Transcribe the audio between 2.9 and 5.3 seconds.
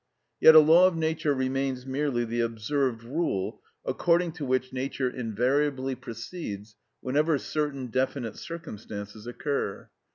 rule according to which nature